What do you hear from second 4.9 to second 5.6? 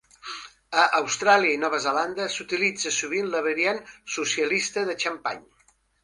xampany".